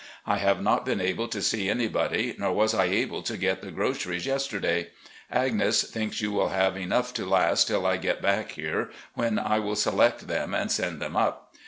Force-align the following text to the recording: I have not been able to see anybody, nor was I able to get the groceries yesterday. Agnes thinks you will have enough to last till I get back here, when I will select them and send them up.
I 0.25 0.37
have 0.37 0.63
not 0.63 0.83
been 0.83 0.99
able 0.99 1.27
to 1.27 1.43
see 1.43 1.69
anybody, 1.69 2.33
nor 2.39 2.51
was 2.53 2.73
I 2.73 2.85
able 2.85 3.21
to 3.21 3.37
get 3.37 3.61
the 3.61 3.69
groceries 3.69 4.25
yesterday. 4.25 4.87
Agnes 5.31 5.83
thinks 5.83 6.21
you 6.23 6.31
will 6.31 6.49
have 6.49 6.75
enough 6.75 7.13
to 7.13 7.29
last 7.29 7.67
till 7.67 7.85
I 7.85 7.97
get 7.97 8.19
back 8.19 8.53
here, 8.53 8.89
when 9.13 9.37
I 9.37 9.59
will 9.59 9.75
select 9.75 10.27
them 10.27 10.55
and 10.55 10.71
send 10.71 11.03
them 11.03 11.15
up. 11.15 11.53